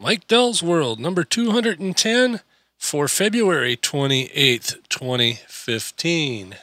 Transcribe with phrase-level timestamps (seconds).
[0.00, 2.40] Mike Dell's World, number 210
[2.76, 6.54] for February 28th, 2015.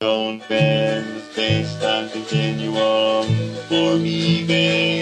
[0.00, 3.26] Don't bend the space time continuum
[3.68, 4.97] for me, babe.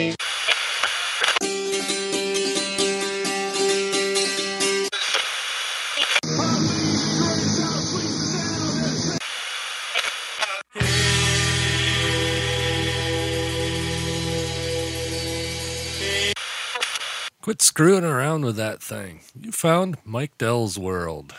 [17.47, 19.21] Quit screwing around with that thing.
[19.41, 21.33] You found Mike Dell's world.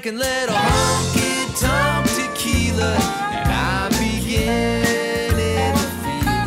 [0.00, 2.94] drinking little honky tonk tequila,
[3.32, 6.46] and I'm beginning to feel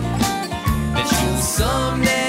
[0.93, 2.22] that you'll someday.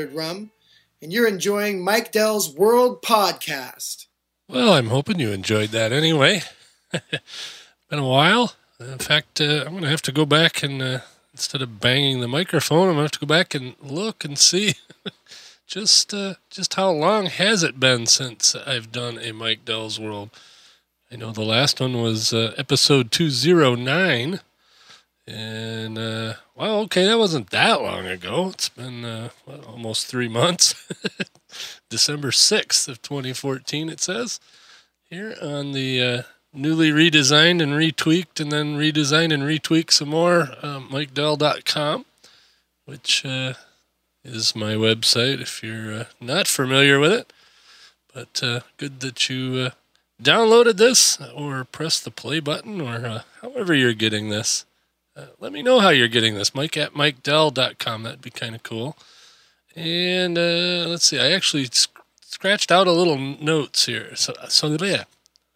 [0.00, 0.50] Rum,
[1.00, 4.06] and you're enjoying Mike Dell's World Podcast.
[4.48, 6.42] Well, I'm hoping you enjoyed that anyway.
[6.90, 8.54] Been a while.
[8.80, 10.98] In fact, uh, I'm going to have to go back and uh,
[11.32, 14.38] instead of banging the microphone, I'm going to have to go back and look and
[14.38, 14.74] see
[15.66, 20.30] just uh, just how long has it been since I've done a Mike Dell's World.
[21.10, 24.40] I know the last one was uh, episode 209.
[25.26, 28.48] And, uh, well, okay, that wasn't that long ago.
[28.48, 30.74] It's been uh, what, almost three months.
[31.90, 34.40] December 6th of 2014, it says
[35.08, 36.22] here on the uh,
[36.52, 42.06] newly redesigned and retweaked and then redesigned and retweaked some more uh, MikeDell.com,
[42.86, 43.52] which uh,
[44.24, 47.32] is my website if you're uh, not familiar with it.
[48.12, 49.70] But uh, good that you uh,
[50.22, 54.64] downloaded this or pressed the play button or however you're getting this.
[55.16, 56.54] Uh, let me know how you're getting this.
[56.54, 58.02] Mike at MikeDell.com.
[58.02, 58.96] That'd be kind of cool.
[59.76, 61.18] And uh, let's see.
[61.18, 64.16] I actually sc- scratched out a little notes here.
[64.16, 65.04] So, so yeah.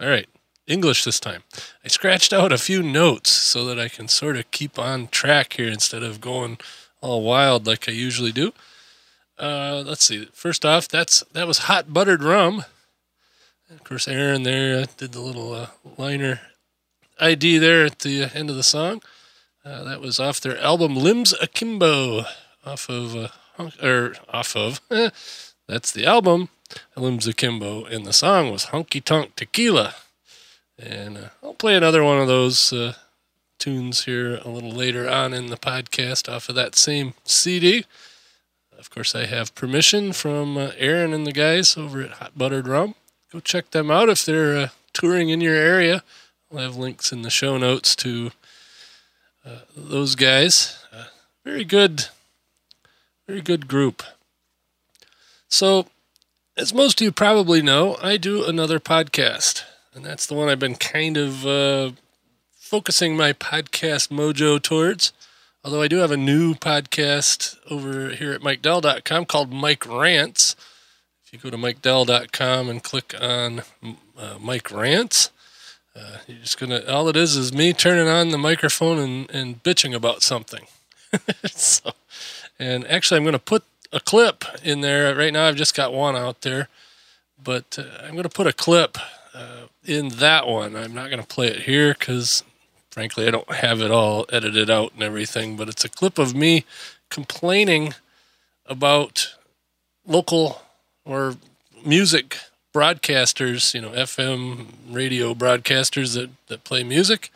[0.00, 0.28] All right.
[0.66, 1.42] English this time.
[1.84, 5.54] I scratched out a few notes so that I can sort of keep on track
[5.54, 6.58] here instead of going
[7.00, 8.52] all wild like I usually do.
[9.38, 10.28] Uh, let's see.
[10.32, 12.64] First off, that's that was hot buttered rum.
[13.70, 15.66] Of course, Aaron there did the little uh,
[15.98, 16.40] liner
[17.20, 19.02] ID there at the end of the song.
[19.66, 22.24] Uh, that was off their album Limbs Akimbo,
[22.64, 23.28] off of uh,
[23.82, 24.80] or off of.
[25.66, 26.50] that's the album
[26.96, 29.96] Limbs Akimbo, and the song was Honky Tonk Tequila.
[30.78, 32.94] And uh, I'll play another one of those uh,
[33.58, 37.86] tunes here a little later on in the podcast off of that same CD.
[38.78, 42.68] Of course, I have permission from uh, Aaron and the guys over at Hot Buttered
[42.68, 42.94] Rum.
[43.32, 46.04] Go check them out if they're uh, touring in your area.
[46.52, 48.30] I'll have links in the show notes to
[49.46, 50.84] uh, those guys.
[50.92, 51.04] Uh,
[51.44, 52.06] very good,
[53.26, 54.02] very good group.
[55.48, 55.86] So,
[56.56, 59.62] as most of you probably know, I do another podcast,
[59.94, 61.92] and that's the one I've been kind of uh,
[62.52, 65.12] focusing my podcast mojo towards.
[65.64, 70.54] Although I do have a new podcast over here at MikeDell.com called Mike Rants.
[71.24, 73.62] If you go to MikeDell.com and click on
[74.16, 75.30] uh, Mike Rants,
[75.96, 76.82] uh, you're just gonna.
[76.88, 80.66] All it is is me turning on the microphone and, and bitching about something.
[81.46, 81.92] so,
[82.58, 85.46] and actually, I'm gonna put a clip in there right now.
[85.46, 86.68] I've just got one out there,
[87.42, 88.98] but uh, I'm gonna put a clip
[89.34, 90.76] uh, in that one.
[90.76, 92.42] I'm not gonna play it here because,
[92.90, 95.56] frankly, I don't have it all edited out and everything.
[95.56, 96.64] But it's a clip of me
[97.08, 97.94] complaining
[98.66, 99.34] about
[100.06, 100.60] local
[101.04, 101.36] or
[101.84, 102.36] music
[102.76, 107.30] broadcasters, you know, FM radio broadcasters that, that play music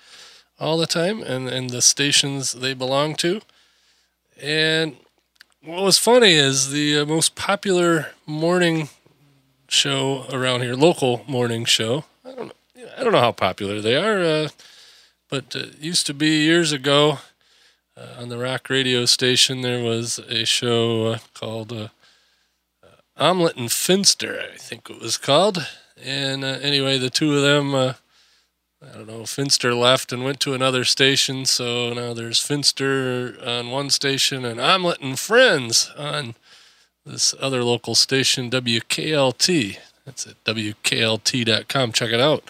[0.59, 3.41] all the time and, and the stations they belong to.
[4.43, 4.97] And
[5.65, 8.91] what was funny is the uh, most popular morning
[9.67, 12.05] show around here, local morning show.
[12.23, 14.49] I don't know, I don't know how popular they are, uh,
[15.31, 17.21] but uh, used to be years ago
[17.97, 19.63] uh, on the rock radio station.
[19.63, 21.73] There was a show uh, called
[23.21, 25.67] uh, Omelet and Finster, I think it was called.
[26.03, 27.95] And uh, anyway, the two of them, uh,
[28.83, 31.45] I don't know, Finster left and went to another station.
[31.47, 36.35] So now there's Finster on one station and Omelet and Friends on
[37.05, 39.79] this other local station, WKLT.
[40.05, 41.93] That's at WKLT.com.
[41.93, 42.45] Check it out.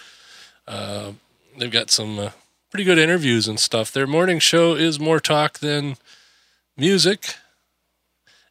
[0.66, 1.12] Uh,
[1.58, 2.30] they've got some uh,
[2.70, 3.90] pretty good interviews and stuff.
[3.90, 5.96] Their morning show is more talk than
[6.76, 7.34] music.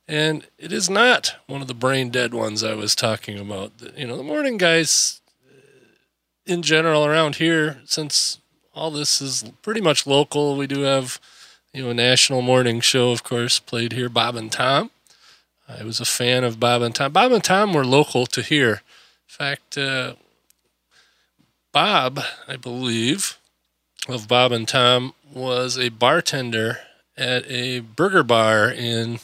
[0.09, 3.71] And it is not one of the brain dead ones I was talking about.
[3.95, 5.53] You know, the morning guys uh,
[6.47, 8.39] in general around here, since
[8.73, 11.19] all this is pretty much local, we do have,
[11.75, 14.89] you know, a national morning show, of course, played here, Bob and Tom.
[15.67, 17.11] I was a fan of Bob and Tom.
[17.11, 18.81] Bob and Tom were local to here.
[19.27, 20.15] In fact, uh,
[21.71, 23.37] Bob, I believe,
[24.07, 26.79] of Bob and Tom was a bartender
[27.15, 29.19] at a burger bar in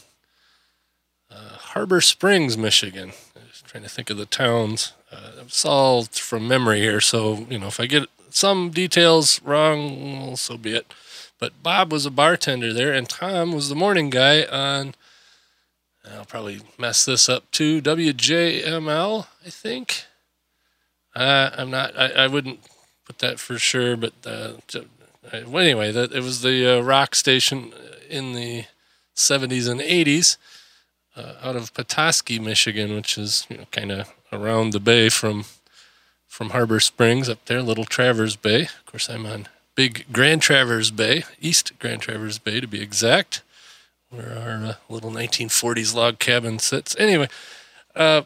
[1.76, 3.12] Harbor Springs, Michigan.
[3.36, 4.94] I was trying to think of the towns.
[5.12, 10.38] Uh, it's all from memory here, so you know if I get some details wrong,
[10.38, 10.94] so be it.
[11.38, 14.96] But Bob was a bartender there, and Tom was the morning guy on.
[16.10, 17.82] I'll probably mess this up too.
[17.82, 20.06] WJML, I think.
[21.14, 21.94] Uh, I'm not.
[22.00, 22.62] I, I wouldn't
[23.06, 27.16] put that for sure, but uh, uh, well, anyway, that it was the uh, rock
[27.16, 27.74] station
[28.10, 28.64] in the
[29.14, 30.38] 70s and 80s
[31.16, 35.46] uh, out of Petoskey, Michigan, which is you know kind of around the bay from
[36.28, 38.64] from Harbor Springs up there, Little Traverse Bay.
[38.64, 43.42] Of course, I'm on Big Grand Traverse Bay, East Grand Traverse Bay to be exact,
[44.10, 46.96] where our uh, little 1940s log cabin sits.
[47.00, 47.30] Anyway,
[47.96, 48.24] uh,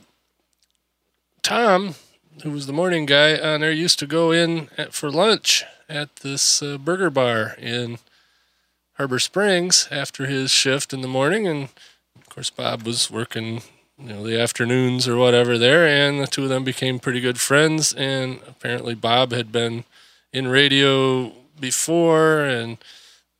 [1.44, 1.96] Tom,
[2.44, 6.18] who was the morning guy on there, used to go in at, for lunch at
[6.18, 7.98] this uh, burger bar in
[8.94, 11.70] Harbor Springs after his shift in the morning, and
[12.30, 13.64] of course Bob was working,
[13.98, 17.40] you know, the afternoons or whatever there, and the two of them became pretty good
[17.40, 17.92] friends.
[17.92, 19.84] And apparently Bob had been
[20.32, 22.78] in radio before, and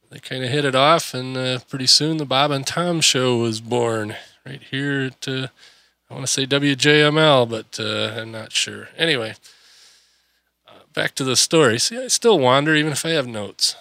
[0.10, 1.14] they kind of hit it off.
[1.14, 5.28] And uh, pretty soon the Bob and Tom show was born right here at.
[5.28, 5.48] Uh,
[6.10, 8.90] I want to say WJML, but uh, I'm not sure.
[8.98, 9.36] Anyway,
[10.68, 11.78] uh, back to the story.
[11.78, 13.76] See, I still wander even if I have notes.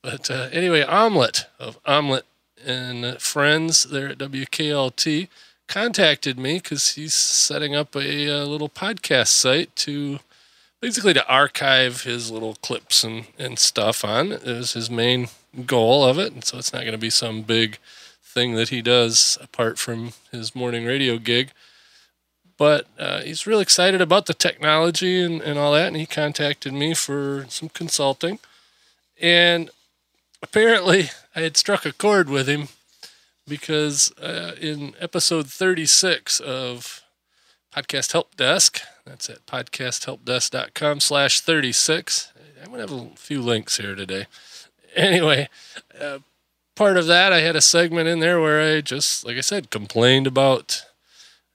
[0.00, 2.24] But uh, anyway, Omelette of Omelette
[2.64, 5.28] and Friends there at WKLT
[5.66, 10.18] contacted me because he's setting up a, uh little podcast site to
[10.80, 14.32] basically to archive his little clips and, and stuff on.
[14.32, 15.28] It was his main
[15.64, 16.32] goal of it.
[16.32, 17.78] And so it's not going to be some big
[18.22, 21.52] thing that he does apart from his morning radio gig
[22.56, 26.72] but uh, he's really excited about the technology and, and all that and he contacted
[26.72, 28.38] me for some consulting
[29.20, 29.70] and
[30.44, 32.68] apparently i had struck a chord with him
[33.48, 37.02] because uh, in episode 36 of
[37.74, 42.30] podcast help desk that's at podcasthelpdesk.com slash 36
[42.62, 44.26] i'm going to have a few links here today.
[44.94, 45.48] Anyway
[45.98, 46.18] uh,
[46.76, 49.70] part of that i had a segment in there where i just like i said
[49.70, 50.84] complained about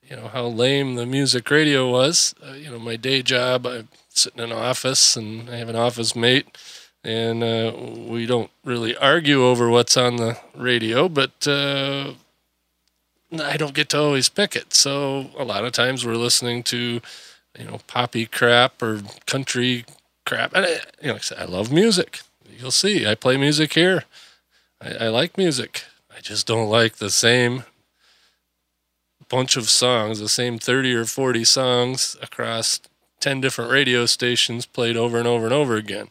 [0.09, 2.33] you know how lame the music radio was.
[2.43, 5.75] Uh, you know, my day job, I sit in an office and I have an
[5.75, 6.57] office mate,
[7.03, 12.13] and uh, we don't really argue over what's on the radio, but uh,
[13.31, 14.73] I don't get to always pick it.
[14.73, 17.01] So a lot of times we're listening to,
[17.57, 19.85] you know, poppy crap or country
[20.25, 20.53] crap.
[20.53, 20.69] And I,
[21.01, 22.21] you know, like I, said, I love music.
[22.49, 24.03] You'll see, I play music here.
[24.81, 25.83] I, I like music.
[26.15, 27.63] I just don't like the same
[29.29, 32.81] bunch of songs, the same 30 or 40 songs across
[33.19, 36.09] 10 different radio stations played over and over and over again.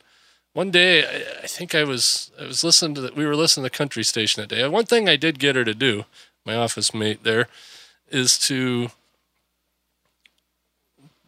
[0.52, 3.64] One day, I, I think I was I was listening to the, we were listening
[3.64, 4.66] to the country station that day.
[4.68, 6.04] One thing I did get her to do,
[6.44, 7.48] my office mate there,
[8.10, 8.88] is to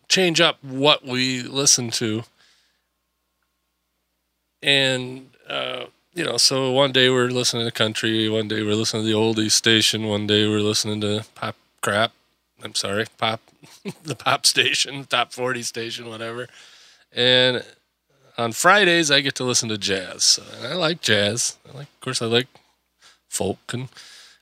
[0.08, 2.24] change up what we listen to.
[4.62, 9.04] And uh, you know, so one day we're listening to country, one day we're listening
[9.04, 12.12] to the oldies station, one day we're listening to pop crap.
[12.62, 13.40] I'm sorry, pop,
[14.02, 16.48] the pop station, top 40 station, whatever.
[17.12, 17.64] And
[18.40, 20.40] on Fridays, I get to listen to jazz.
[20.62, 21.58] I like jazz.
[21.68, 22.48] I like, of course, I like
[23.28, 23.88] folk and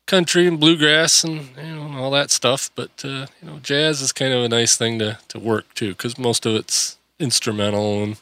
[0.07, 2.71] country and bluegrass and you know and all that stuff.
[2.75, 5.91] But uh, you know, jazz is kind of a nice thing to to work too,
[5.91, 8.17] because most of it's instrumental and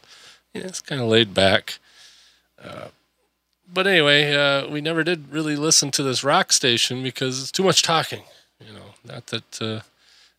[0.53, 1.79] yeah, it's kind of laid back.
[2.63, 2.89] Uh,
[3.73, 7.65] but anyway, uh, we never did really listen to this rock station because it's too
[7.65, 8.23] much talking.
[8.61, 9.81] You know, not that uh,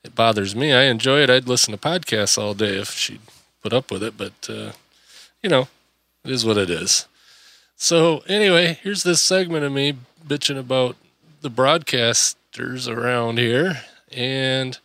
[0.04, 0.74] it bothers me.
[0.74, 1.30] I enjoy it.
[1.30, 3.22] I'd listen to podcasts all day if she'd
[3.62, 4.18] put up with it.
[4.18, 4.72] But uh,
[5.42, 5.68] you know,
[6.24, 7.08] it is what it is.
[7.76, 10.96] So anyway, here's this segment of me bitching about
[11.42, 14.78] the broadcasters around here, and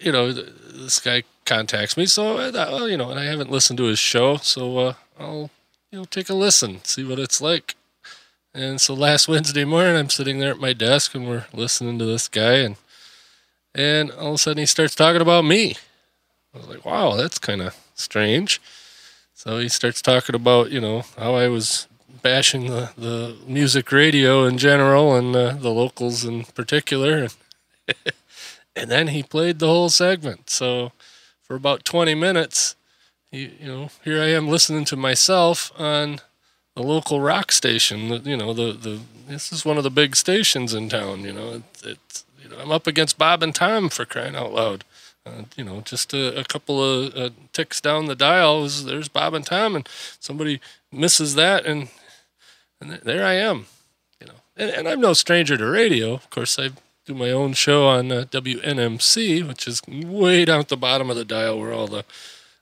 [0.00, 2.06] you know, this guy contacts me.
[2.06, 5.50] So I well, you know, and I haven't listened to his show, so uh, I'll
[5.90, 7.74] you know take a listen, see what it's like.
[8.54, 12.04] And so last Wednesday morning, I'm sitting there at my desk and we're listening to
[12.04, 12.76] this guy, and
[13.74, 15.76] and all of a sudden he starts talking about me.
[16.56, 18.60] I was like, wow, that's kind of strange.
[19.34, 21.86] So he starts talking about you know how I was
[22.22, 27.28] bashing the, the music radio in general and uh, the locals in particular.
[28.76, 30.50] and then he played the whole segment.
[30.50, 30.92] So
[31.42, 32.74] for about 20 minutes,
[33.30, 36.20] you, you know, here I am listening to myself on
[36.74, 38.24] the local rock station.
[38.24, 41.20] You know, the, the this is one of the big stations in town.
[41.20, 44.52] You know, it's, it's you know I'm up against Bob and Tom for crying out
[44.52, 44.84] loud.
[45.26, 49.34] Uh, you know, just a, a couple of uh, ticks down the dial, there's Bob
[49.34, 49.88] and Tom, and
[50.20, 50.60] somebody
[50.92, 51.88] misses that, and
[52.80, 53.66] and th- there I am.
[54.20, 56.14] You know, and, and I'm no stranger to radio.
[56.14, 56.70] Of course, I
[57.06, 61.16] do my own show on uh, WNMC, which is way down at the bottom of
[61.16, 62.04] the dial where all the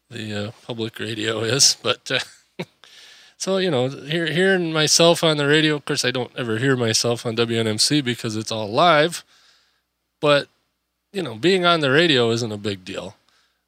[0.09, 1.77] the uh, public radio is.
[1.83, 2.65] But uh,
[3.37, 5.77] so you know, hear, hearing myself on the radio.
[5.77, 9.23] Of course, I don't ever hear myself on WNMC because it's all live.
[10.21, 10.49] But
[11.15, 13.17] you know, being on the radio isn't a big deal.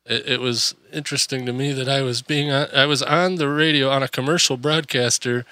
[0.05, 3.49] It, it was interesting to me that I was being on, I was on the
[3.49, 5.45] radio on a commercial broadcaster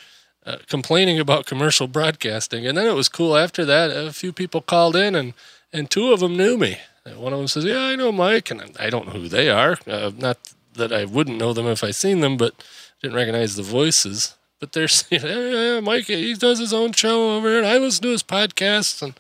[0.47, 2.67] uh, complaining about commercial broadcasting.
[2.67, 3.91] And then it was cool after that.
[3.91, 5.33] A few people called in, and,
[5.73, 6.79] and two of them knew me.
[7.17, 8.51] One of them says, Yeah, I know Mike.
[8.51, 9.79] And I don't know who they are.
[9.87, 10.39] Uh, not
[10.75, 12.55] that I wouldn't know them if I seen them, but
[13.01, 14.35] didn't recognize the voices.
[14.61, 18.03] but they're saying, "Yeah, Mike, he does his own show over here, and I listen
[18.03, 19.15] to his podcasts and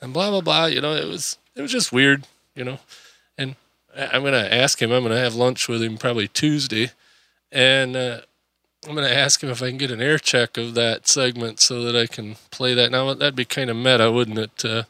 [0.00, 2.78] and blah blah blah." You know, it was it was just weird, you know.
[3.38, 3.56] And
[3.96, 4.90] I'm gonna ask him.
[4.92, 6.90] I'm gonna have lunch with him probably Tuesday,
[7.50, 8.20] and uh,
[8.88, 11.82] I'm gonna ask him if I can get an air check of that segment so
[11.84, 12.90] that I can play that.
[12.90, 14.64] Now that'd be kind of meta, wouldn't it?
[14.64, 14.82] Uh,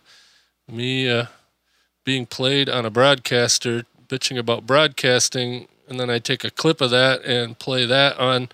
[0.70, 1.26] me uh,
[2.04, 6.90] being played on a broadcaster bitching about broadcasting, and then I take a clip of
[6.90, 8.48] that and play that on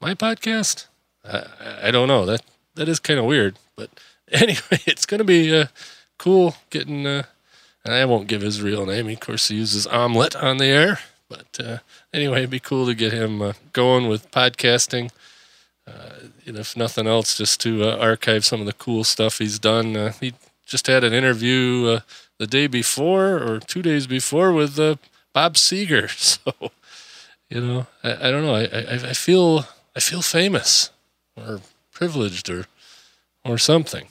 [0.00, 0.86] my podcast.
[1.24, 1.44] I,
[1.84, 2.24] I- don't know.
[2.26, 2.42] That
[2.74, 3.90] that is kind of weird, but
[4.32, 5.66] anyway, it's gonna be uh,
[6.18, 7.24] cool getting.
[7.84, 9.08] And I won't give his real name.
[9.08, 10.98] Of course, he uses omelet on the air.
[11.28, 11.78] But uh,
[12.12, 15.10] anyway, it'd be cool to get him uh, going with podcasting.
[15.86, 19.58] Uh, and if nothing else, just to uh, archive some of the cool stuff he's
[19.58, 19.96] done.
[19.96, 20.34] Uh, he
[20.66, 22.00] just had an interview uh,
[22.38, 24.76] the day before or two days before with
[25.32, 26.10] Bob Seger.
[26.44, 26.70] So,
[27.48, 28.54] you know, I, I don't know.
[28.54, 30.90] I, I, I feel I feel famous
[31.36, 32.66] or privileged or
[33.44, 34.06] or something.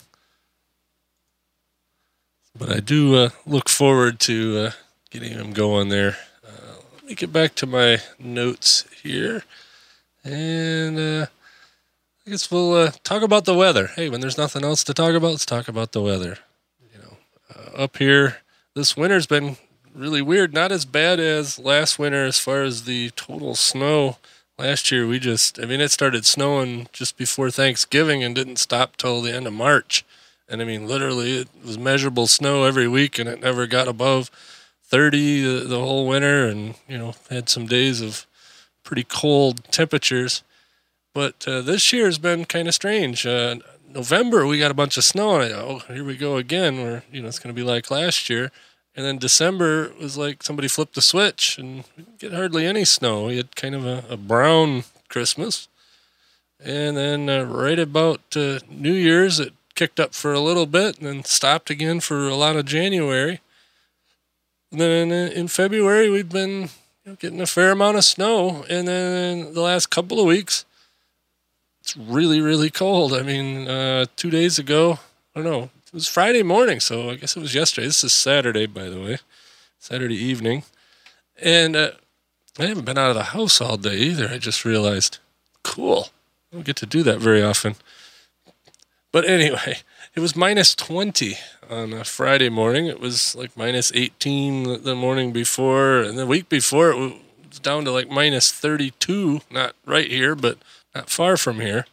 [2.59, 4.71] But I do uh, look forward to uh,
[5.09, 6.17] getting him going there.
[6.45, 9.43] Uh, let me get back to my notes here.
[10.25, 11.25] And uh,
[12.27, 13.87] I guess we'll uh, talk about the weather.
[13.87, 16.37] Hey, when there's nothing else to talk about, let's talk about the weather.
[16.93, 17.17] You know,
[17.77, 18.39] up here,
[18.75, 19.55] this winter's been
[19.95, 20.53] really weird.
[20.53, 24.17] Not as bad as last winter as far as the total snow.
[24.57, 28.97] Last year, we just, I mean, it started snowing just before Thanksgiving and didn't stop
[28.97, 30.03] till the end of March.
[30.49, 34.31] And I mean, literally, it was measurable snow every week, and it never got above
[34.83, 36.47] 30 the, whole winter.
[36.47, 38.25] And, you know, had some days of
[38.83, 40.43] pretty cold temperatures.
[41.13, 43.25] But uh, this year has been kind of strange.
[43.25, 43.57] Uh,
[43.88, 47.03] November, we got a bunch of snow, and I, oh, here we go again, where,
[47.12, 48.51] you know, it's going to be like last year.
[48.95, 51.83] And then December was like somebody flipped the switch, and
[52.17, 53.27] get hardly any snow.
[53.27, 55.67] We had kind of a, a brown Christmas.
[56.59, 60.97] And then uh, right about uh, New Year's, it kicked up for a little bit
[60.97, 63.39] and then stopped again for a lot of January.
[64.73, 66.67] And then in February, we've been
[67.19, 68.65] getting a fair amount of snow.
[68.69, 70.65] And then the last couple of weeks,
[71.79, 73.13] it's really, really cold.
[73.13, 74.99] I mean, uh, two days ago,
[75.33, 77.87] I don't know, it was Friday morning, so I guess it was yesterday.
[77.87, 79.19] This is Saturday, by the way,
[79.79, 80.63] Saturday evening.
[81.41, 81.91] And uh,
[82.59, 84.27] I haven't been out of the house all day either.
[84.27, 85.19] I just realized,
[85.63, 86.09] cool.
[86.51, 87.77] I don't get to do that very often.
[89.11, 89.77] But anyway,
[90.15, 91.37] it was minus 20
[91.69, 92.87] on a Friday morning.
[92.87, 96.01] It was like minus 18 the- morning before.
[96.01, 99.41] And the week before, it was down to like minus 32.
[99.51, 100.57] Not right here, but
[100.93, 101.85] not far from here.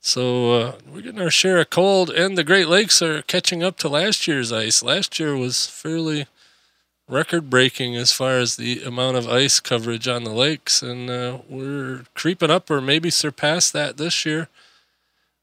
[0.00, 3.78] So uh, we're getting our share of cold, and the Great Lakes are catching up
[3.78, 4.82] to last year's ice.
[4.82, 6.26] Last year was fairly
[7.08, 11.38] record breaking as far as the amount of ice coverage on the lakes, and uh,
[11.48, 14.48] we're creeping up or maybe surpass that this year.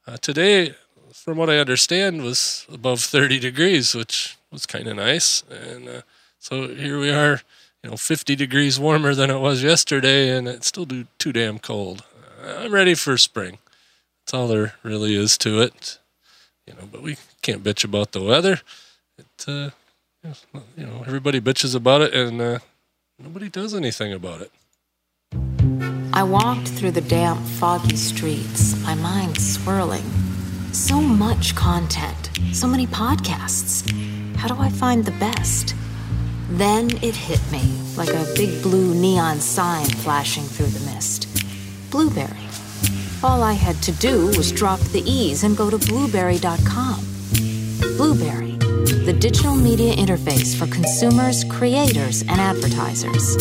[0.05, 0.75] Uh, today,
[1.13, 5.43] from what I understand, was above 30 degrees, which was kind of nice.
[5.50, 6.02] And uh,
[6.39, 7.41] so here we are,
[7.84, 11.60] you know, 50 degrees warmer than it was yesterday, and it's still do, too damn
[11.60, 12.04] cold.
[12.43, 13.60] I'm ready for spring.
[14.26, 16.00] That's all there really is to it.
[16.67, 18.62] You know, but we can't bitch about the weather.
[19.17, 19.71] It, uh,
[20.78, 22.60] you know, everybody bitches about it, and uh,
[23.19, 24.52] nobody does anything about it.
[26.13, 30.04] I walked through the damp, foggy streets, my mind swirling.
[30.73, 33.89] So much content, so many podcasts.
[34.38, 35.75] How do I find the best?
[36.49, 41.27] Then it hit me like a big blue neon sign flashing through the mist.
[41.91, 42.47] Blubrry.
[43.21, 47.05] All I had to do was drop the E's and go to blubrry.com.
[47.97, 48.55] Blubrry,
[49.05, 53.36] the digital media interface for consumers, creators, and advertisers.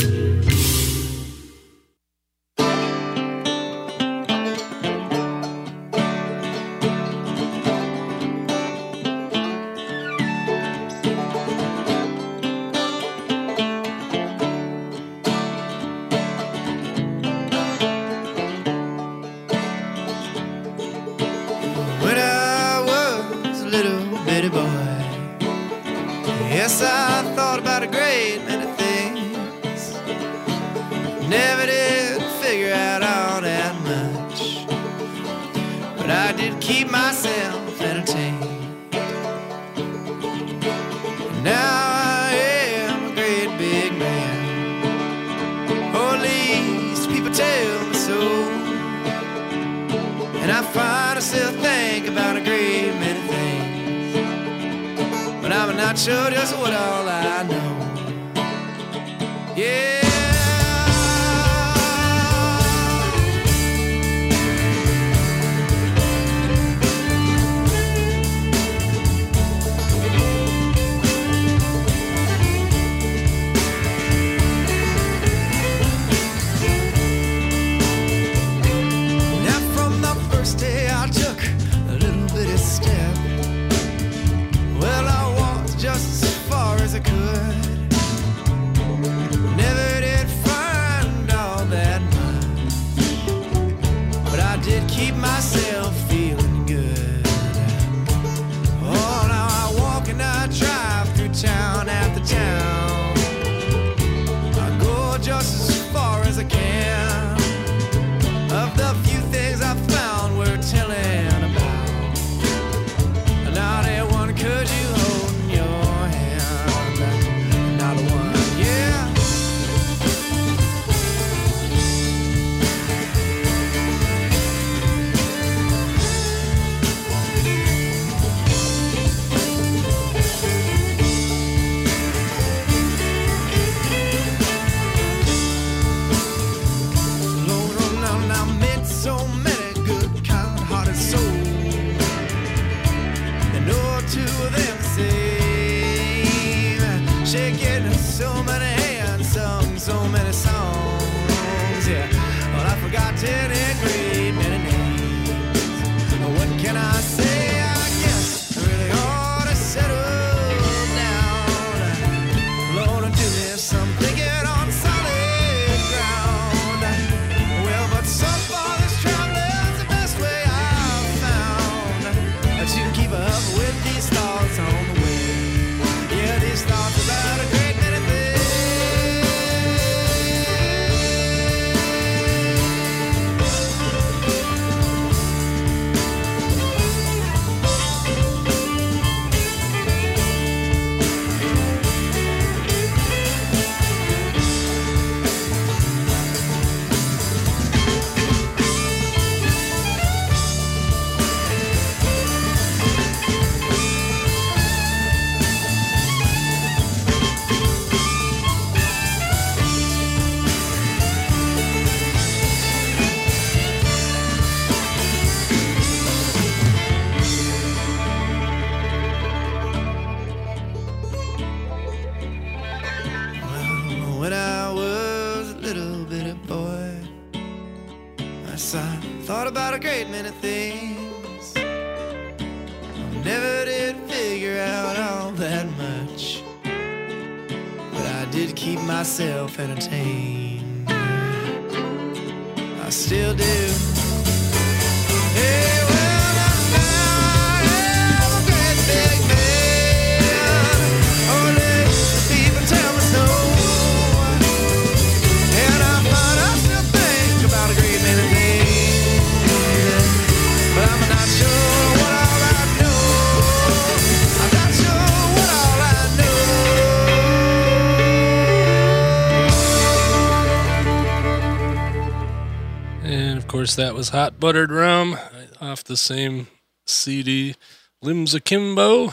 [273.70, 275.16] Course, that was Hot Buttered Rum
[275.61, 276.48] off the same
[276.87, 277.54] CD,
[278.02, 279.12] Limbs Akimbo.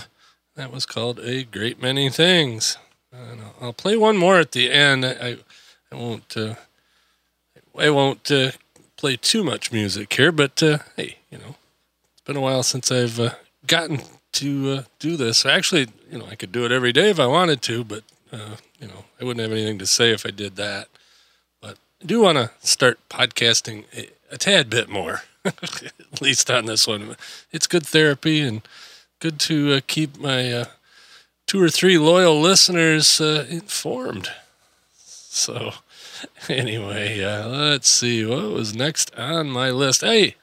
[0.55, 2.79] That was called A Great Many Things.
[3.11, 5.05] And I'll- play one more at the end.
[5.05, 5.37] I,
[5.91, 6.35] I, won't.
[6.35, 6.55] Uh,
[7.77, 8.53] I won't uh,
[8.95, 11.55] play too much music here, but uh, hey, you know,
[12.13, 13.35] it's been a while since I've uh,
[13.67, 14.01] gotten
[14.33, 15.45] to uh, do this.
[15.45, 18.55] Actually, you know, I could do it every day if I wanted to, but uh,
[18.79, 20.87] you know, I wouldn't have anything to say if I did that.
[21.61, 23.85] But I do want to start podcasting
[24.31, 27.15] a, tad bit more, at least on this one.
[27.51, 28.61] It's good therapy and
[29.19, 30.65] good to uh, keep my uh,
[31.45, 34.29] two or three loyal listeners uh, informed.
[34.95, 35.73] So,
[36.49, 40.01] anyway, uh, let's see what was next on my list.
[40.01, 40.35] Hey,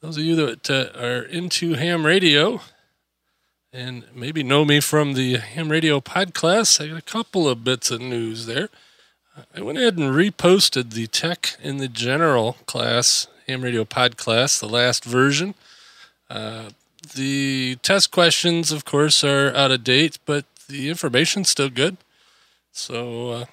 [0.00, 2.60] those of you that uh, are into ham radio
[3.72, 7.64] and maybe know me from the ham radio pod class, I got a couple of
[7.64, 8.68] bits of news there.
[9.54, 14.58] I went ahead and reposted the Tech in the General class, ham radio pod class,
[14.58, 15.54] the last version.
[16.28, 16.70] Uh,
[17.14, 21.96] the test questions, of course, are out of date, but the information's still good.
[22.72, 23.44] So, uh,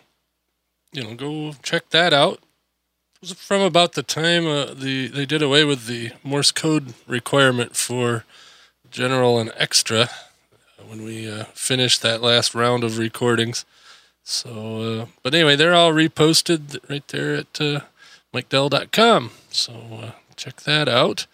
[0.92, 2.40] you know, go check that out.
[3.16, 6.94] It was from about the time uh, the they did away with the Morse code
[7.08, 8.26] requirement for
[8.92, 13.66] general and extra uh, when we uh, finished that last round of recordings.
[14.30, 17.80] So, uh, but anyway, they're all reposted right there at uh,
[18.32, 19.32] MikeDell.com.
[19.50, 21.26] So uh, check that out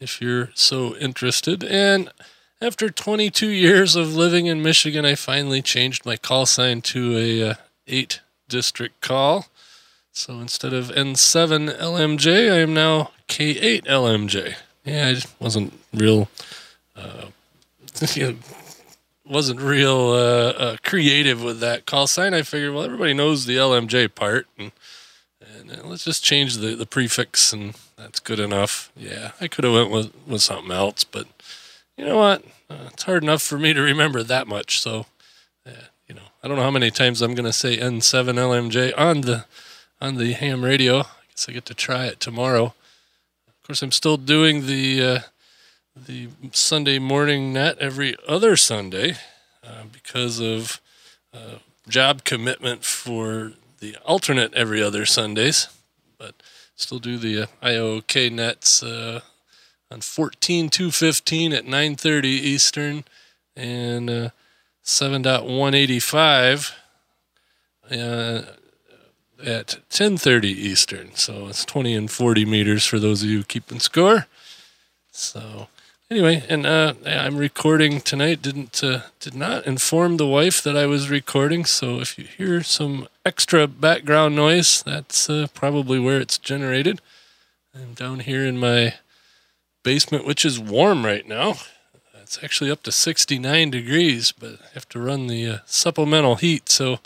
[0.00, 1.62] if you're so interested.
[1.62, 2.10] And
[2.58, 7.50] after 22 years of living in Michigan, I finally changed my call sign to a
[7.50, 7.54] uh,
[7.86, 9.48] eight district call.
[10.10, 14.54] So instead of N7 LMJ, I am now K8 LMJ.
[14.86, 16.30] Yeah, I just wasn't real.
[19.28, 22.32] Wasn't real uh, uh, creative with that call sign.
[22.32, 24.72] I figured, well, everybody knows the LMJ part, and
[25.40, 28.90] and uh, let's just change the, the prefix, and that's good enough.
[28.96, 31.26] Yeah, I could have went with, with something else, but
[31.96, 32.44] you know what?
[32.70, 34.80] Uh, it's hard enough for me to remember that much.
[34.80, 35.06] So,
[36.08, 39.20] you know, I don't know how many times I'm going to say N7 LMJ on
[39.22, 39.44] the
[40.00, 41.00] on the ham radio.
[41.00, 42.74] I guess I get to try it tomorrow.
[43.46, 45.18] Of course, I'm still doing the uh,
[46.06, 49.16] the Sunday morning net every other Sunday
[49.64, 50.80] uh, because of
[51.32, 51.58] uh,
[51.88, 55.68] job commitment for the alternate every other Sundays.
[56.18, 56.34] But
[56.76, 59.20] still do the uh, IOK nets uh,
[59.90, 63.04] on 14 to 15 at 9:30 Eastern
[63.56, 64.30] and uh,
[64.84, 66.72] 7.185
[67.90, 68.42] uh,
[69.44, 71.14] at 10:30 Eastern.
[71.14, 74.26] So it's 20 and 40 meters for those of you keeping score.
[75.10, 75.68] So
[76.10, 78.42] anyway, and uh, I'm recording tonight.
[78.42, 81.64] Didn't uh, did not inform the wife that I was recording.
[81.64, 87.00] So if you hear some extra background noise, that's uh, probably where it's generated.
[87.74, 88.94] I'm down here in my
[89.84, 91.54] basement, which is warm right now.
[92.14, 96.68] It's actually up to 69 degrees, but I have to run the uh, supplemental heat.
[96.68, 96.98] So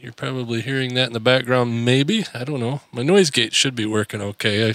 [0.00, 2.24] you're probably hearing that in the background, maybe.
[2.34, 2.80] I don't know.
[2.90, 4.70] My noise gate should be working okay.
[4.70, 4.74] I,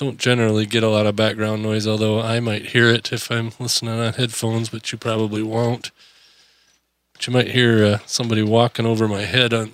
[0.00, 3.52] don't generally get a lot of background noise, although I might hear it if I'm
[3.60, 5.90] listening on headphones, but you probably won't.
[7.12, 9.72] But you might hear uh, somebody walking over my head on,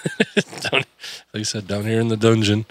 [0.34, 0.82] down,
[1.32, 2.66] like I said, down here in the dungeon.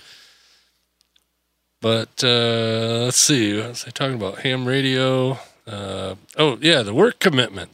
[1.80, 4.40] But uh, let's see, what was I talking about?
[4.40, 5.40] Ham radio.
[5.66, 7.72] Uh, oh, yeah, the work commitment.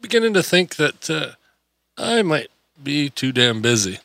[0.00, 1.32] beginning to think that uh,
[1.96, 2.48] I might
[2.82, 4.00] be too damn busy,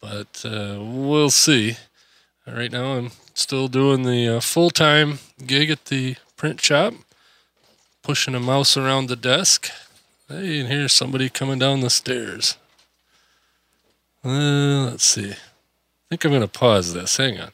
[0.00, 1.76] but uh, we'll see.
[2.46, 6.92] Right now, I'm still doing the uh, full time gig at the print shop,
[8.02, 9.70] pushing a mouse around the desk.
[10.28, 12.56] Hey, and here's somebody coming down the stairs.
[14.24, 15.30] Uh, let's see.
[15.30, 15.36] I
[16.08, 17.16] think I'm going to pause this.
[17.16, 17.52] Hang on.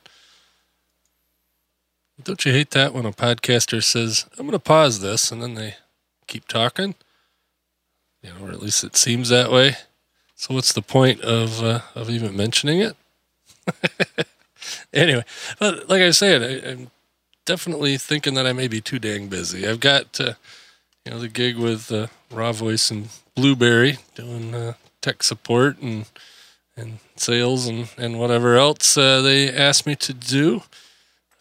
[2.23, 5.53] Don't you hate that when a podcaster says, I'm going to pause this, and then
[5.53, 5.77] they
[6.27, 6.95] keep talking?
[8.23, 9.77] You know, or at least it seems that way.
[10.35, 12.97] So, what's the point of, uh, of even mentioning it?
[14.93, 15.25] anyway,
[15.59, 16.91] but like I said, I, I'm
[17.45, 19.67] definitely thinking that I may be too dang busy.
[19.67, 20.35] I've got, uh,
[21.05, 26.07] you know, the gig with uh, RawVoice and Blubrry doing uh, tech support and
[26.77, 30.63] and sales and, and whatever else uh, they asked me to do.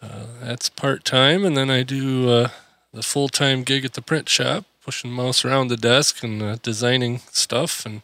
[0.01, 2.49] Uh, that's part time, and then I do uh,
[2.91, 7.19] the full time gig at the print shop, pushing mouse around the desk and designing
[7.31, 8.01] stuff and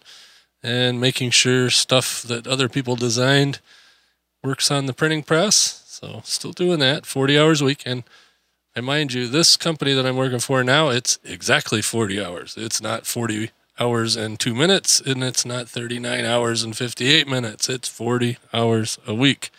[0.61, 3.59] and making sure stuff that other people designed
[4.43, 5.83] works on the printing press.
[5.85, 8.03] So still doing that, forty hours a week, and
[8.75, 12.55] I mind you, this company that I'm working for now, it's exactly forty hours.
[12.57, 17.07] It's not forty hours and two minutes, and it's not thirty nine hours and fifty
[17.13, 17.69] eight minutes.
[17.69, 19.51] It's forty hours a week.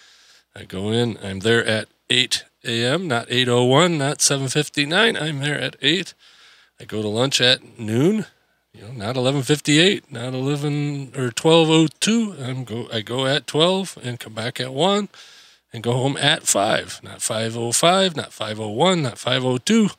[0.57, 5.21] I go in, I'm there at 8 a.m., not 8.01, not 7.59.
[5.21, 6.15] I'm there at 8.
[6.81, 8.27] I go to lunch at noon,
[8.75, 12.43] you know, not 11.58, not 11 or 12.02.
[12.43, 15.09] I'm go, I go at 12 and come back at 1
[15.73, 19.95] and go home at 5, not 5.05, not 5.01, not 5.02,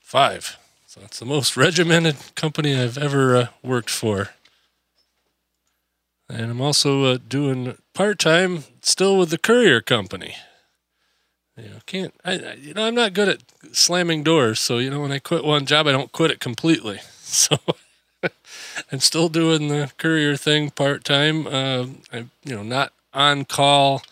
[0.00, 0.58] 5.
[0.86, 4.30] So it's the most regimented company I've ever uh, worked for.
[6.28, 10.36] And I'm also uh, doing part time still with the courier company.
[11.56, 12.52] You know, can't I, I?
[12.54, 14.60] You know, I'm not good at slamming doors.
[14.60, 17.00] So you know, when I quit one job, I don't quit it completely.
[17.30, 17.56] So
[18.92, 21.46] I'm still doing the courier thing part time.
[21.46, 24.02] Uh, I'm you know not on call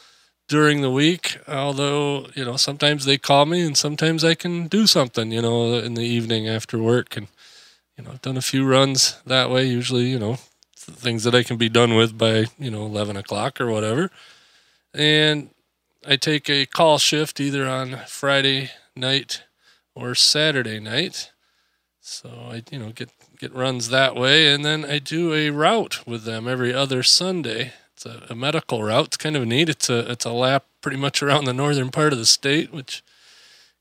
[0.48, 1.38] during the week.
[1.46, 5.30] Although you know sometimes they call me, and sometimes I can do something.
[5.32, 7.28] You know, in the evening after work, and
[7.96, 9.66] you know I've done a few runs that way.
[9.66, 10.38] Usually, you know,
[10.76, 14.10] things that I can be done with by you know 11 o'clock or whatever.
[14.94, 15.50] And
[16.06, 19.42] I take a call shift either on Friday night
[19.94, 21.30] or Saturday night.
[22.00, 26.06] So I, you know, get get runs that way, and then I do a route
[26.06, 27.72] with them every other Sunday.
[27.94, 29.06] It's a, a medical route.
[29.08, 29.68] It's kind of neat.
[29.68, 33.02] It's a it's a lap pretty much around the northern part of the state, which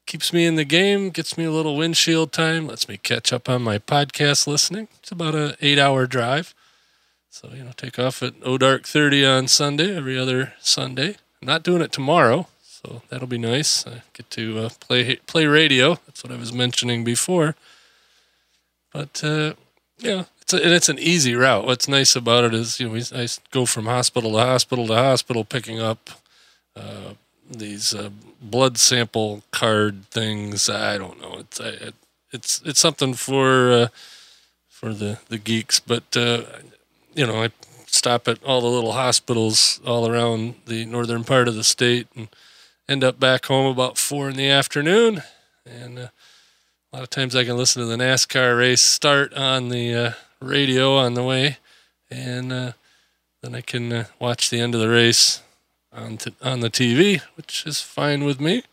[0.06, 3.48] keeps me in the game, gets me a little windshield time, lets me catch up
[3.50, 4.88] on my podcast listening.
[5.00, 6.56] It's about a eight hour drive.
[7.30, 11.18] So, you know, take off at O Dark 30 on Sunday, every other Sunday.
[11.40, 13.86] I'm not doing it tomorrow, so that'll be nice.
[13.86, 16.00] I get to uh, play play radio.
[16.08, 17.56] That's what I was mentioning before.
[18.94, 19.54] But uh,
[20.00, 21.66] yeah, it's a, and it's an easy route.
[21.66, 24.96] What's nice about it is you know we, I go from hospital to hospital to
[24.96, 26.10] hospital, picking up
[26.76, 27.14] uh,
[27.50, 28.10] these uh,
[28.42, 30.70] blood sample card things.
[30.70, 31.38] I don't know.
[31.40, 31.92] It's I,
[32.32, 33.88] it's it's something for uh,
[34.70, 36.44] for the the geeks, but uh,
[37.14, 37.50] you know I
[37.88, 42.28] stop at all the little hospitals all around the northern part of the state and
[42.88, 45.24] end up back home about four in the afternoon.
[45.66, 46.08] And uh,
[46.92, 50.12] a lot of times I can listen to the NASCAR race start on the uh,
[50.40, 51.58] radio on the way.
[52.10, 52.72] And uh,
[53.42, 55.42] then I can uh, watch the end of the race
[55.92, 58.64] on t- on the TV, which is fine with me,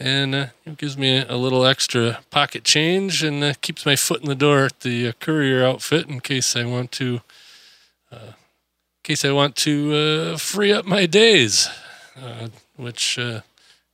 [0.00, 4.20] and uh, it gives me a, little extra pocket change and uh, keeps my foot
[4.22, 7.20] in the door at the uh, courier outfit in case I want to.
[8.10, 8.34] In
[9.04, 11.68] case I want to free up my days,
[12.74, 13.20] which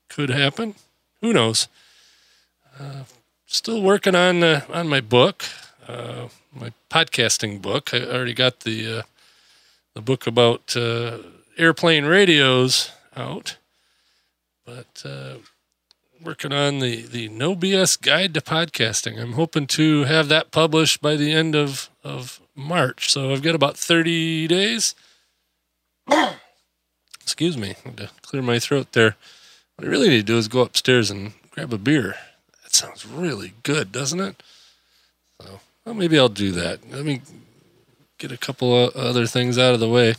[0.09, 0.75] could happen.
[1.21, 1.69] Who knows?
[3.53, 5.45] Still working on uh, on my book,
[5.87, 7.93] uh, my podcasting book.
[7.93, 9.03] I already got the uh,
[9.93, 11.19] the book about uh,
[11.59, 13.59] airplane radios out,
[14.65, 15.35] but uh,
[16.25, 19.21] working on the the No BS Guide to Podcasting.
[19.21, 23.13] I'm hoping to have that published by the end of of March.
[23.13, 24.95] So I've got about 30 days.
[27.21, 29.17] Excuse me, I had to clear my throat there.
[29.77, 32.17] What I really need to do is go upstairs and grab a beer.
[32.73, 34.43] That sounds really good, doesn't it?
[35.41, 36.91] So, well, maybe I'll do that.
[36.91, 37.21] Let me
[38.19, 40.15] get a couple of other things out of the way.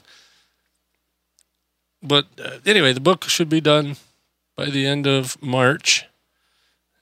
[2.04, 3.96] But uh, anyway, the book should be done
[4.56, 6.06] by the end of March,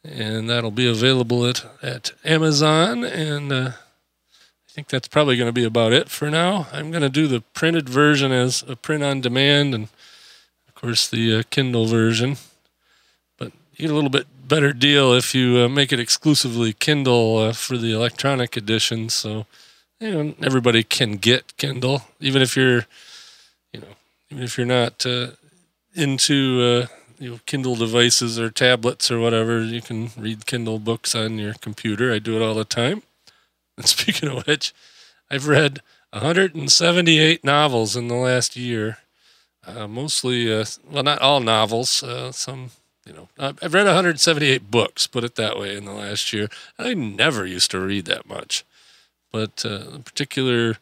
[0.06, 3.04] and that'll be available at, at Amazon.
[3.04, 6.68] And uh, I think that's probably going to be about it for now.
[6.72, 9.90] I'm going to do the printed version as a print on demand, and
[10.68, 12.38] of course, the uh, Kindle version.
[13.38, 17.38] But you get a little bit better deal if you uh, make it exclusively Kindle
[17.38, 19.10] uh, for the electronic edition.
[19.10, 19.46] So,
[20.00, 22.86] you know, everybody can get Kindle, even if you're,
[23.74, 23.96] you know,
[24.30, 25.28] even if you're not uh,
[25.96, 26.88] into
[27.22, 29.62] you know Kindle devices or tablets or whatever.
[29.64, 32.12] You can read Kindle books on your computer.
[32.12, 33.04] I do it all the time.
[33.78, 34.74] And speaking of which,
[35.32, 35.80] I've read
[36.12, 38.98] 178 novels in the last year.
[39.66, 42.04] Uh, mostly, uh, well, not all novels.
[42.04, 42.72] Uh, some,
[43.06, 45.08] you know, I've read 178 books.
[45.08, 46.50] Put it that way in the last year.
[46.78, 48.64] I never used to read that much,
[49.32, 50.78] but uh, the particular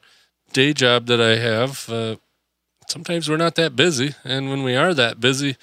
[0.51, 2.17] day job that I have, uh,
[2.87, 5.55] sometimes we're not that busy, and when we are that busy,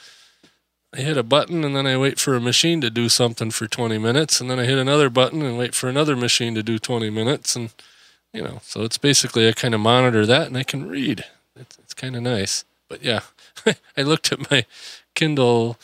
[0.95, 3.67] I hit a button and then I wait for a machine to do something for
[3.67, 6.79] 20 minutes, and then I hit another button and wait for another machine to do
[6.79, 7.71] 20 minutes, and
[8.33, 11.25] you know, so it's basically I kind of monitor that and I can read.
[11.55, 13.21] It's, it's kind of nice, but yeah,
[13.97, 14.65] I looked at my
[15.15, 15.77] Kindle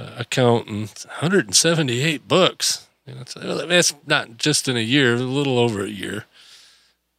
[0.00, 2.86] uh, account and 178 books.
[3.06, 6.26] You know, that's not just in a year, a little over a year,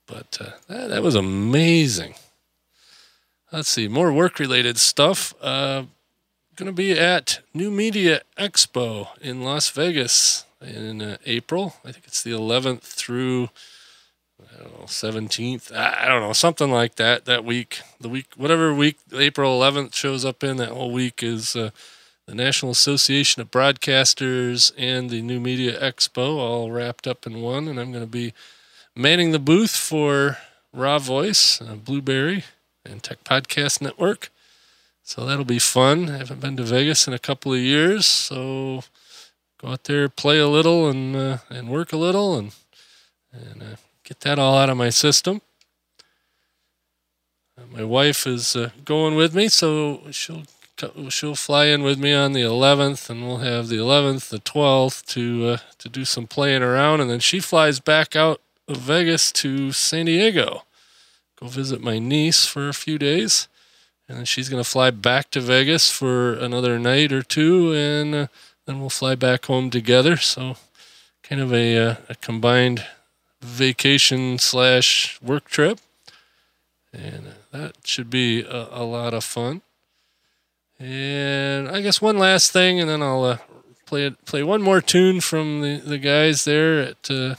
[0.08, 2.16] but uh, that, that was amazing.
[3.52, 5.34] Let's see, more work related stuff.
[5.42, 5.84] Uh,
[6.56, 11.76] going to be at New Media Expo in Las Vegas in uh, April.
[11.84, 13.50] I think it's the 11th through
[14.42, 15.76] I don't know 17th.
[15.76, 17.26] I I don't know something like that.
[17.26, 21.56] That week, the week, whatever week April 11th shows up in, that whole week is
[21.56, 21.72] uh,
[22.32, 27.68] the National Association of Broadcasters and the New Media Expo all wrapped up in one.
[27.68, 28.34] And I'm going to be
[28.96, 30.38] manning the booth for
[30.74, 32.46] RawVoice, uh, Blubrry,
[32.86, 34.30] and Tech Podcast Network.
[35.04, 36.10] So that'll be fun.
[36.10, 38.86] I haven't been to Vegas in a couple of years, so
[39.62, 42.54] go out there, play a little, and uh, and work a little, and
[43.34, 43.76] and uh,
[44.06, 45.42] get that all out of my system.
[47.58, 50.44] Uh, my wife is uh, going with me, so she'll
[51.10, 55.06] she'll fly in with me on the 11th, and we'll have the 11th, the 12th
[55.08, 59.32] to uh, to do some playing around, and then she flies back out of Vegas
[59.34, 60.64] to San Diego,
[61.40, 63.48] go visit my niece for a few days
[64.12, 68.28] and then she's to fly back to Vegas for another night or two, and uh,
[68.66, 70.18] then we'll fly back home together.
[70.18, 70.58] So,
[71.24, 72.86] kind of a, uh, a combined
[73.40, 75.80] vacation slash work trip,
[76.92, 79.62] and uh, that should be a, a lot of fun.
[80.82, 83.38] And I guess one last thing, and then I'll uh,
[83.86, 87.36] play play one more tune from the, the guys there at uh,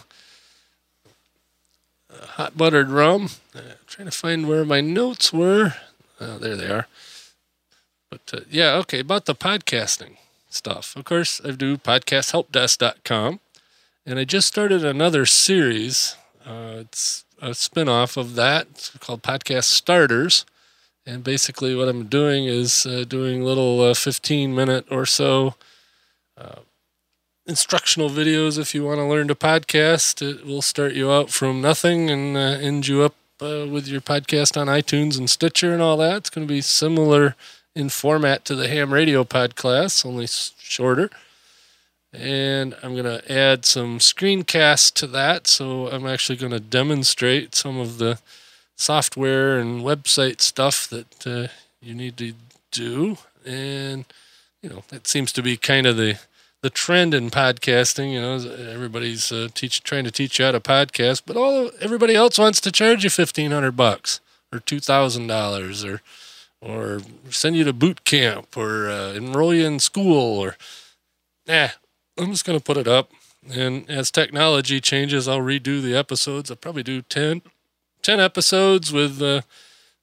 [2.37, 3.31] Hot Buttered Rum.
[3.53, 5.75] Uh, trying to find where my notes were.
[6.21, 6.87] Oh, there they are.
[8.11, 10.19] But uh, yeah, okay, about the podcasting
[10.49, 10.95] stuff.
[10.95, 13.41] Of course, I do podcasthelpdesk.com,
[14.07, 16.15] and I just started another series.
[16.47, 18.69] Uh, it's a spin off of that.
[18.71, 20.47] It's called Podcast Starters.
[21.05, 25.55] And basically, what I'm doing is uh, doing little uh, 15 minute or so
[26.39, 26.61] uh,
[27.47, 30.23] instructional videos if you want to learn to podcast.
[30.23, 34.57] It will start you out from nothing and uh, end you up with your podcast
[34.57, 36.19] on iTunes and Stitcher and all that.
[36.19, 37.35] It's going to be similar
[37.75, 41.11] in format to the ham radio podcast, only s- shorter.
[42.13, 45.49] And I'm going to add some screencasts to that.
[45.49, 48.21] So I'm actually going to demonstrate some of the
[48.77, 51.49] software and website stuff that uh,
[51.81, 52.35] you need to
[52.71, 53.17] do.
[53.45, 54.05] And,
[54.63, 56.19] you know, that seems to be kind of the
[56.63, 58.13] the trend in podcasting.
[58.13, 62.15] You know, everybody's uh, teach trying to teach you how to podcast, but all everybody
[62.15, 64.21] else wants to charge you fifteen hundred bucks
[64.53, 66.03] or two thousand dollars or
[66.61, 70.57] or send you to boot camp or uh, enroll you in school or
[71.47, 71.69] nah
[72.19, 73.11] i'm just to put it up
[73.51, 77.43] and as technology changes i'll redo the episodes i'll probably do 10,
[78.03, 79.43] 10 episodes with uh,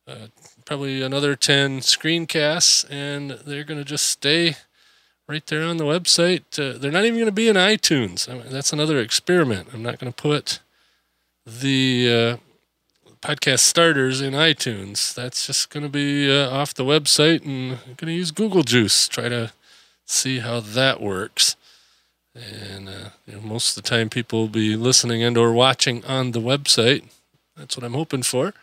[0.08, 0.28] uh,
[0.66, 4.56] probably another 10 screencasts and they're going to just stay
[5.28, 8.34] right there on the website uh, they're not even going to be in itunes I
[8.34, 10.60] mean, that's another experiment i'm not going to put
[11.46, 12.50] the uh,
[13.22, 15.14] podcast starters in iTunes.
[15.14, 18.64] That's just going to be uh, off the website and I'm going to use Google
[18.64, 19.08] Juice.
[19.08, 19.52] Try to
[20.06, 21.56] see how that works.
[22.34, 26.06] And uh, you know, most of the time, people will be listening and or watching
[26.06, 27.04] on the website.
[27.60, 28.54] That's what I'm hoping for.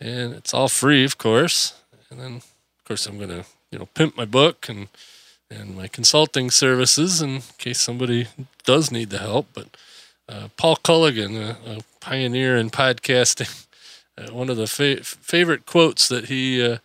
[0.00, 1.74] And it's all free, of course.
[2.10, 4.88] And then, of course, I'm going to you know pimp my book and
[5.50, 8.28] and my consulting services in case somebody
[8.64, 9.46] does need the help.
[9.52, 9.76] But
[10.28, 13.66] uh, Paul Colligan, a, a pioneer in podcasting,
[14.18, 16.78] uh, one of the fa- favorite quotes that he uh,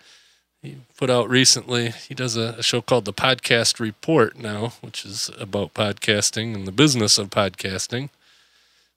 [0.61, 1.91] he put out recently.
[1.91, 6.67] He does a, a, show called the Podcast Report now, which is about podcasting and
[6.67, 8.09] the business of podcasting.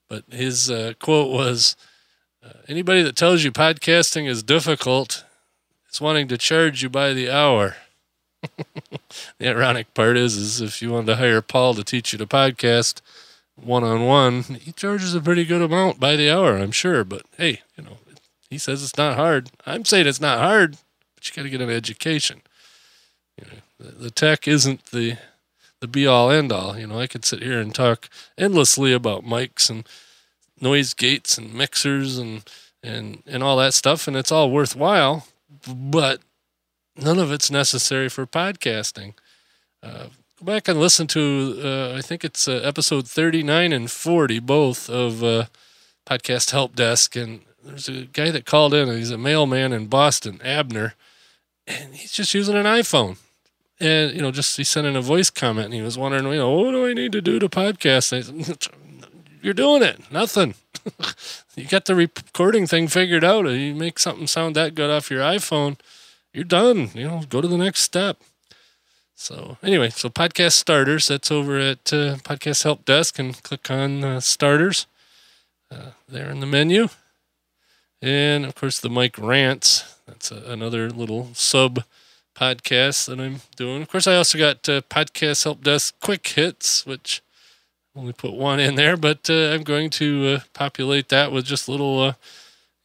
[0.08, 1.76] But his uh, quote was,
[2.68, 5.24] "Anybody that tells you podcasting is difficult
[5.90, 7.76] is wanting to charge you by the hour."
[9.38, 12.26] the ironic part is, is if you wanted to hire Paul to teach you to
[12.26, 13.00] podcast
[13.54, 17.04] one on one, he charges a pretty good amount by the hour, I'm sure.
[17.04, 17.98] But hey, you know,
[18.50, 19.50] he says it's not hard.
[19.66, 20.76] I'm saying it's not hard,
[21.14, 22.42] but you got to get an education.
[23.38, 25.18] You know, the, the tech isn't the
[25.80, 26.78] the be all end all.
[26.78, 29.86] You know, I could sit here and talk endlessly about mics and
[30.62, 32.44] noise gates and mixers and
[32.82, 35.26] and and all that stuff, and it's all worthwhile,
[35.68, 36.20] but
[36.96, 39.14] none of it's necessary for podcasting.
[39.82, 40.06] Uh,
[40.38, 44.88] go back and listen to uh, I think it's uh, episode 39 and 40 both
[44.88, 45.46] of uh,
[46.06, 49.86] podcast help desk and there's a guy that called in and he's a mailman in
[49.86, 50.94] Boston Abner
[51.66, 53.16] and he's just using an iPhone
[53.80, 56.38] and you know just he sent in a voice comment and he was wondering you
[56.38, 58.12] know what do I need to do to podcast
[59.42, 60.54] you're doing it nothing
[61.56, 65.20] you got the recording thing figured out you make something sound that good off your
[65.20, 65.76] iPhone
[66.32, 68.18] you're done you know go to the next step
[69.22, 71.06] so anyway, so podcast starters.
[71.06, 74.88] That's over at uh, Podcast Help Desk, and click on uh, starters
[75.70, 76.88] uh, there in the menu.
[78.00, 79.96] And of course, the Mike Rants.
[80.08, 81.84] That's a, another little sub
[82.34, 83.82] podcast that I'm doing.
[83.82, 87.22] Of course, I also got uh, Podcast Help Desk Quick Hits, which
[87.94, 91.68] only put one in there, but uh, I'm going to uh, populate that with just
[91.68, 92.14] little,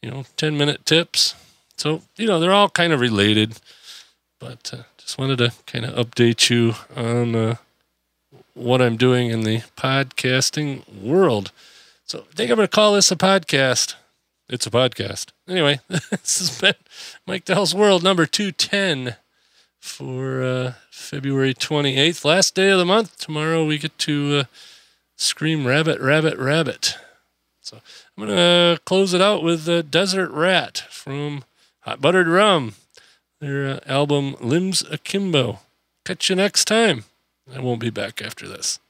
[0.02, 1.34] you know, 10 minute tips.
[1.76, 3.60] So, you know, they're all kind of related,
[4.38, 4.72] but
[5.08, 7.56] just wanted to kind of update you on uh,
[8.52, 11.50] what I'm doing in the podcasting world.
[12.04, 13.94] So I think I'm going to call this a podcast.
[14.50, 15.28] It's a podcast.
[15.48, 16.74] Anyway, this has been
[17.26, 19.16] Mike Dell's World number 210
[19.80, 23.16] for uh, February 28th, last day of the month.
[23.16, 24.44] Tomorrow we get to uh,
[25.18, 26.96] scream rabbit, rabbit, rabbit.
[27.60, 27.80] So
[28.16, 31.44] I'm going to close it out with uh, Desert Rat from
[31.80, 32.74] Hot Buttered Rum
[33.40, 35.60] their uh, album Limbs Akimbo.
[36.04, 37.04] Catch you next time.
[37.54, 38.80] I won't be back after this.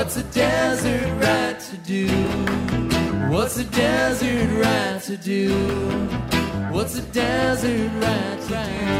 [0.00, 2.08] What's a desert right to do?
[3.28, 5.52] What's a desert right to do?
[6.72, 8.90] What's a desert right to do?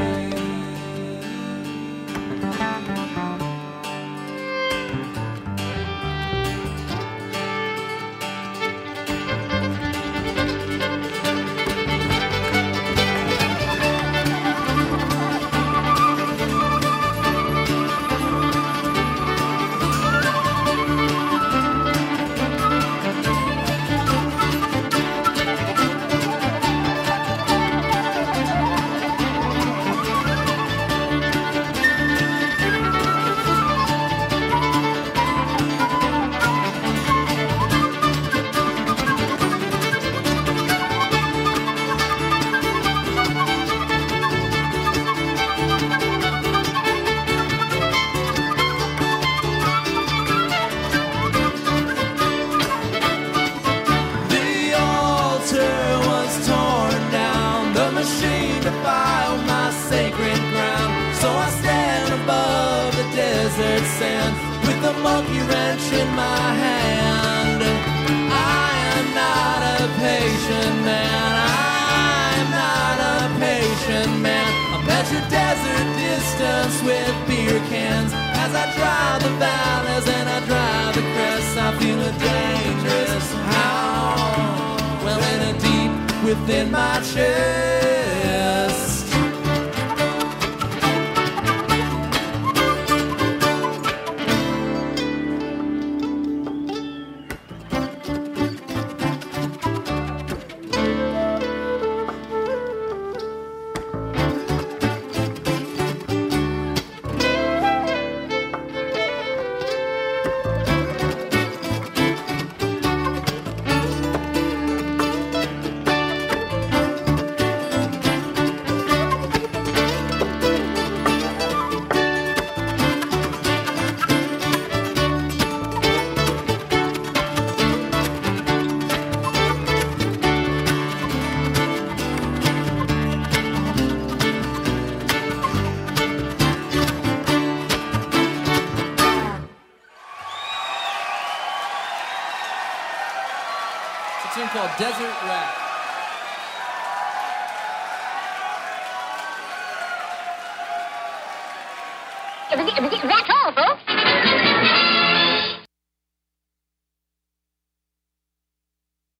[75.63, 78.13] desert distance with beer cans.
[78.13, 85.05] As I drive the valleys and I drive the crests, I feel a dangerous howl
[85.05, 88.10] welling deep within my chest.